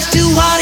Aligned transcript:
just 0.00 0.12
do 0.12 0.28
what 0.28 0.57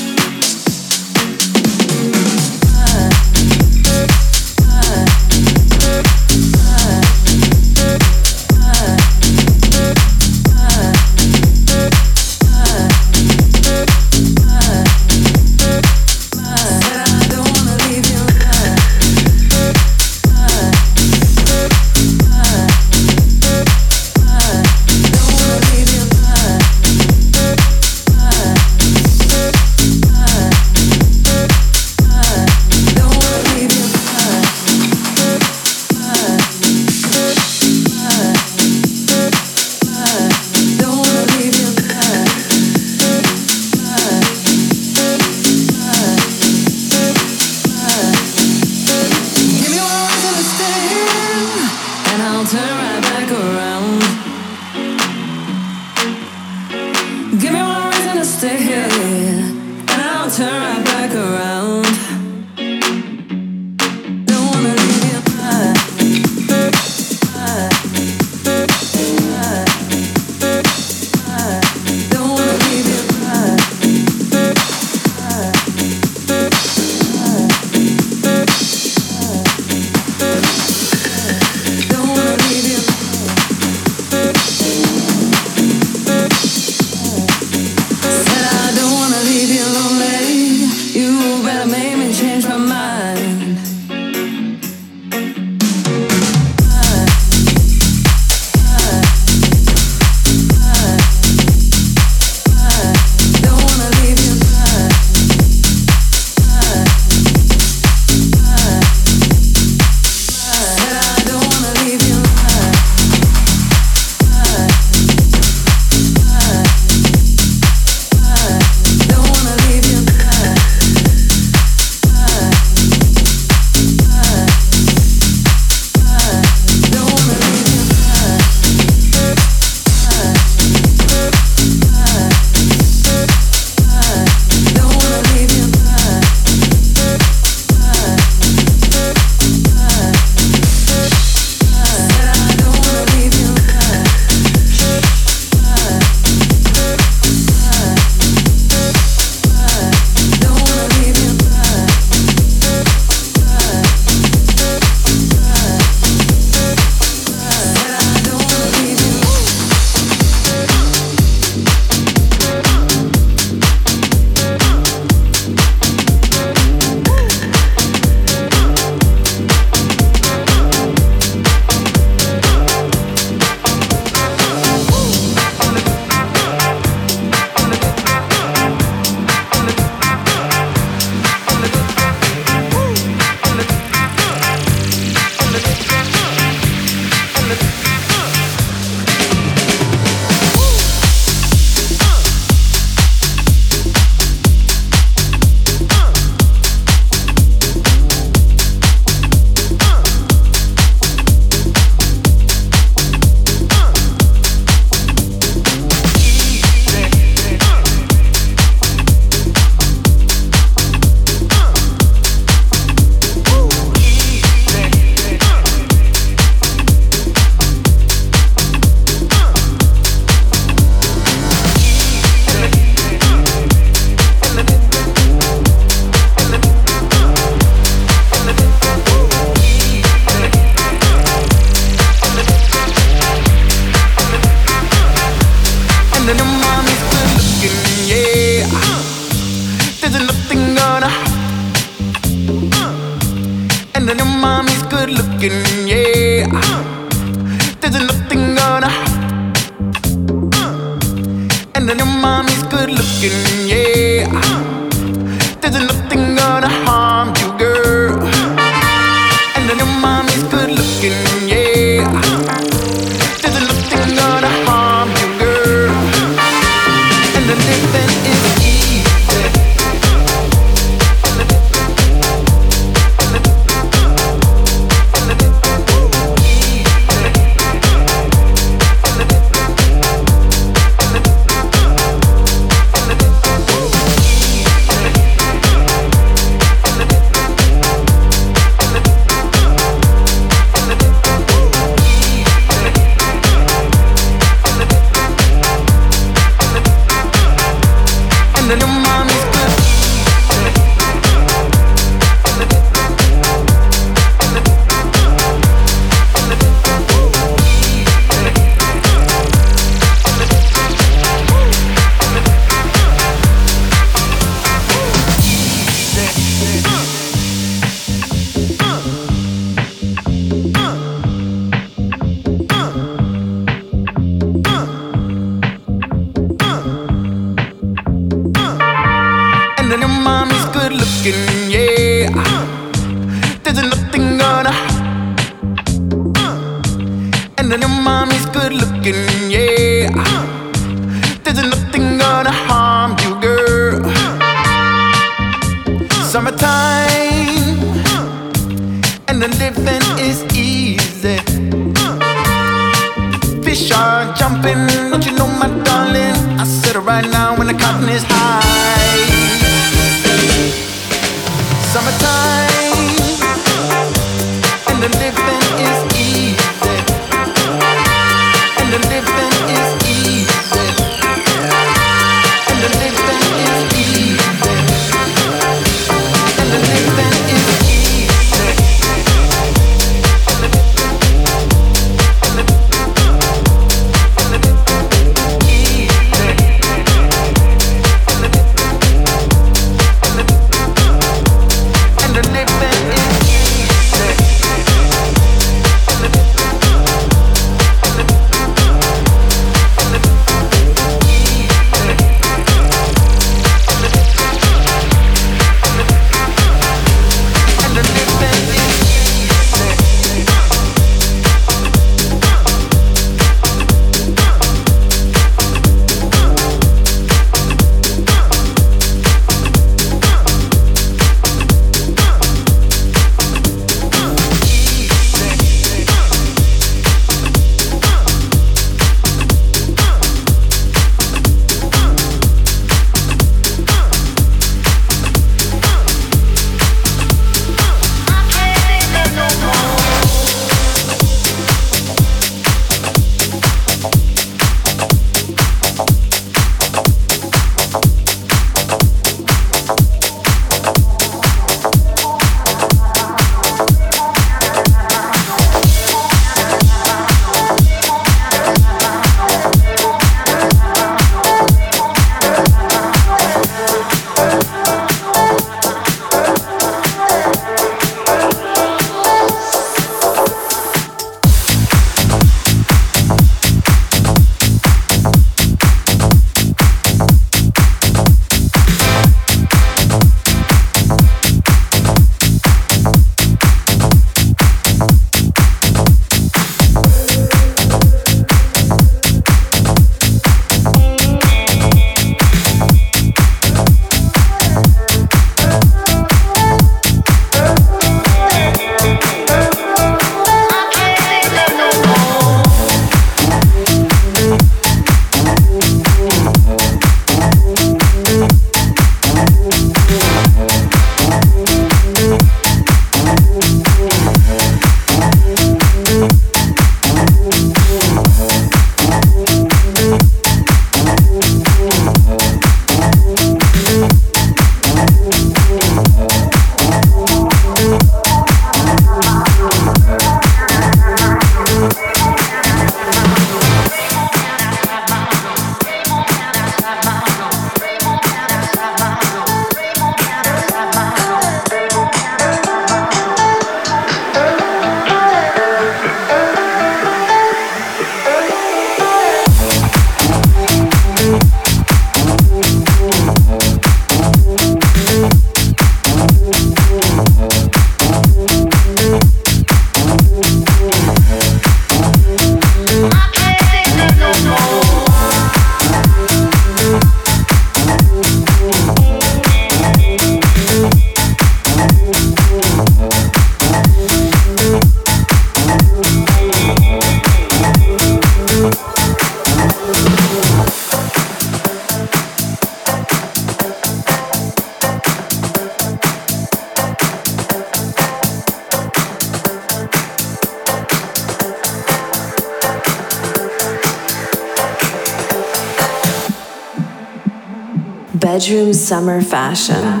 Bedroom 598.22 598.72
summer 598.72 599.20
fashion. 599.20 600.00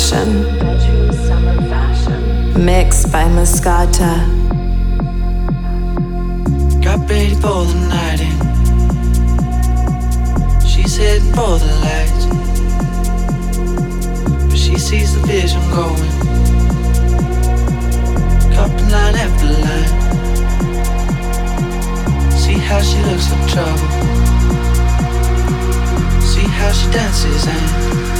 Fashion. 0.00 0.28
Mixed 2.64 3.12
by 3.12 3.24
Mascota. 3.24 4.24
Got 6.82 7.00
ready 7.10 7.34
for 7.34 7.64
the 7.66 7.74
night 7.90 8.20
in. 8.20 8.32
She's 10.66 10.96
heading 10.96 11.32
for 11.34 11.58
the 11.58 11.66
lights. 11.84 12.24
But 14.48 14.58
she 14.58 14.78
sees 14.78 15.14
the 15.14 15.26
vision 15.26 15.62
going. 15.70 16.10
Line 18.90 19.14
after 19.14 19.46
line. 19.46 19.92
See 22.32 22.58
how 22.58 22.80
she 22.80 22.98
looks 23.02 23.26
for 23.28 23.38
trouble. 23.48 23.88
See 26.20 26.48
how 26.58 26.72
she 26.72 26.90
dances 26.90 27.46
and 27.46 28.19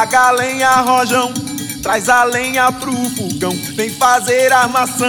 Taca 0.05 0.20
a 0.20 0.30
lenha, 0.32 0.70
rojão, 0.82 1.32
traz 1.82 2.11
a 2.11 2.24
lenha 2.24 2.70
pro 2.70 2.92
fogão, 2.92 3.52
vem 3.74 3.88
fazer 3.88 4.52
armação. 4.52 5.09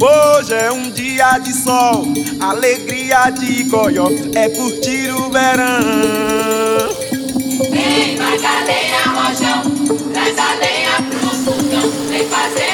Hoje 0.00 0.54
é 0.54 0.70
um 0.70 0.88
dia 0.92 1.36
de 1.38 1.52
sol, 1.52 2.06
alegria 2.40 3.30
de 3.30 3.64
coió, 3.64 4.06
é 4.36 4.48
curtir 4.50 5.10
o 5.10 5.28
verão. 5.30 6.94
Vem, 7.72 8.16
taca 8.16 8.48
a 8.48 8.62
lenha, 8.62 9.02
rojão, 9.16 9.62
traz 10.12 10.38
a 10.38 10.54
lenha 10.54 11.02
pro 11.10 11.30
fogão, 11.30 11.90
vem 12.08 12.28
fazer 12.28 12.65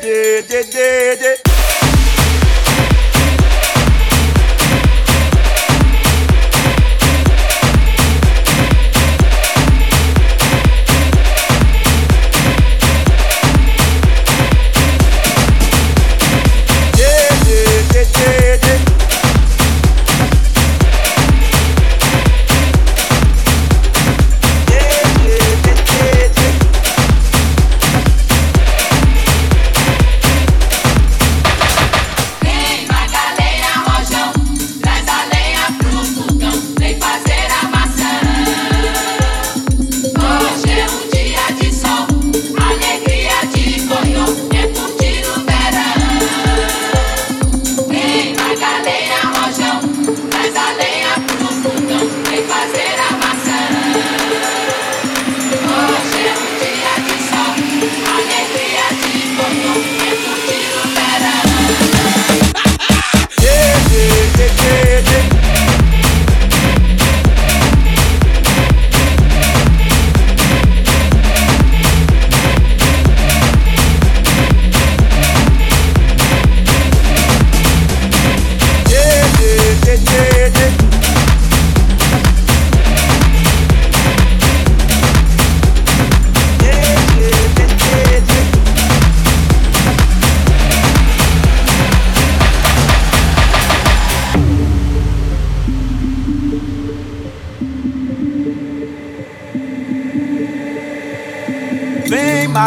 Yeah, 0.00 0.42
yeah, 0.48 1.47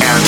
and 0.00 0.27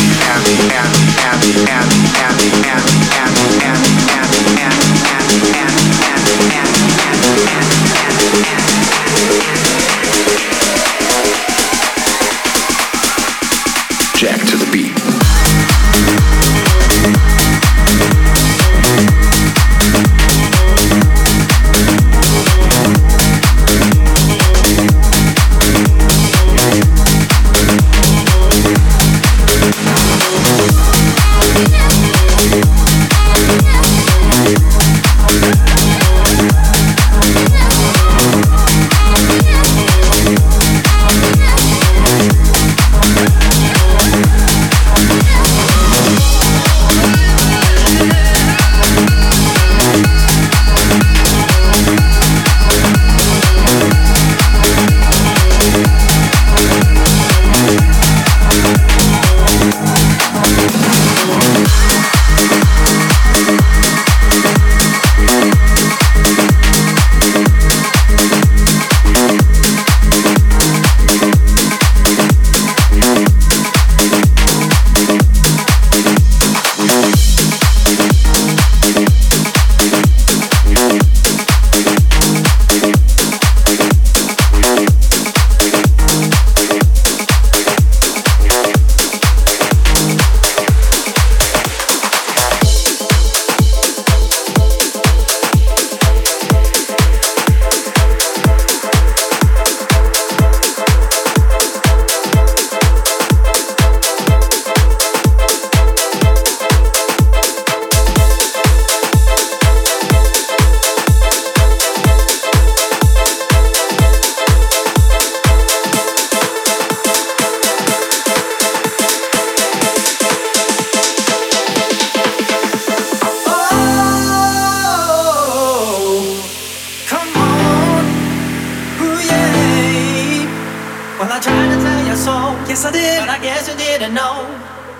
Guess 132.70 132.84
I 132.84 132.92
did. 132.92 133.18
But 133.18 133.28
I 133.30 133.42
guess 133.42 133.68
you 133.68 133.74
didn't 133.74 134.14
know. 134.14 134.46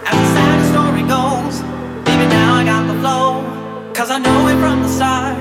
As 0.05 0.18
the 0.18 0.27
sad 0.35 0.59
story 0.73 1.03
goes, 1.07 1.62
maybe 2.05 2.27
now 2.27 2.55
I 2.55 2.64
got 2.64 2.85
the 2.93 2.99
flow. 2.99 3.93
Cause 3.95 4.11
I 4.11 4.18
know 4.18 4.49
it 4.49 4.59
from 4.59 4.83
the 4.83 4.89
start. 4.89 5.39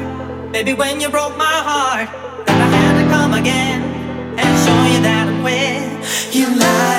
Maybe 0.52 0.74
when 0.74 1.02
you 1.02 1.10
broke 1.10 1.36
my 1.38 1.58
heart, 1.70 2.08
that 2.46 2.62
I 2.62 2.70
had 2.78 3.02
to 3.02 3.10
come 3.10 3.34
again 3.34 3.82
and 4.38 4.50
show 4.64 4.80
you 4.94 5.02
that 5.02 5.28
I'm 5.28 5.42
with 5.42 6.36
you. 6.36 6.46
Lied. 6.56 6.99